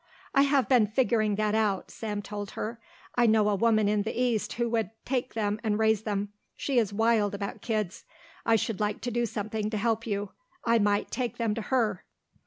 "I 0.33 0.41
have 0.41 0.67
been 0.67 0.87
figuring 0.87 1.35
that 1.35 1.53
out," 1.53 1.91
Sam 1.91 2.23
told 2.23 2.49
her. 2.57 2.79
"I 3.13 3.27
know 3.27 3.49
a 3.49 3.55
woman 3.55 3.87
in 3.87 4.01
the 4.01 4.19
East 4.19 4.53
who 4.53 4.67
would 4.69 4.89
take 5.05 5.35
them 5.35 5.59
and 5.63 5.77
raise 5.77 6.01
them. 6.01 6.29
She 6.55 6.79
is 6.79 6.91
wild 6.91 7.35
about 7.35 7.61
kids. 7.61 8.03
I 8.43 8.55
should 8.55 8.79
like 8.79 9.01
to 9.01 9.11
do 9.11 9.27
something 9.27 9.69
to 9.69 9.77
help 9.77 10.07
you. 10.07 10.31
I 10.65 10.79
might 10.79 11.11
take 11.11 11.37
them 11.37 11.53
to 11.53 11.61
her." 11.61 12.03